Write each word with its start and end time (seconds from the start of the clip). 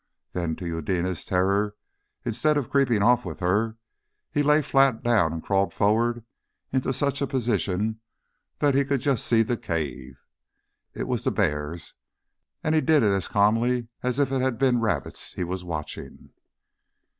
Then 0.33 0.55
to 0.55 0.65
Eudena's 0.65 1.23
terror, 1.23 1.75
instead 2.25 2.57
of 2.57 2.71
creeping 2.71 3.03
off 3.03 3.23
with 3.23 3.39
her, 3.39 3.77
he 4.31 4.41
lay 4.41 4.63
flat 4.63 5.03
down 5.03 5.31
and 5.31 5.43
crawled 5.43 5.75
forward 5.75 6.25
into 6.73 6.91
such 6.91 7.21
a 7.21 7.27
position 7.27 7.99
that 8.57 8.73
he 8.73 8.83
could 8.83 8.99
just 9.01 9.27
see 9.27 9.43
the 9.43 9.57
cave. 9.57 10.19
It 10.95 11.03
was 11.07 11.23
bears 11.25 11.93
and 12.63 12.73
he 12.73 12.81
did 12.81 13.03
it 13.03 13.11
as 13.13 13.27
calmly 13.27 13.89
as 14.01 14.17
if 14.17 14.31
it 14.31 14.41
had 14.41 14.57
been 14.57 14.81
rabbits 14.81 15.33
he 15.33 15.43
was 15.43 15.63
watching! 15.63 16.31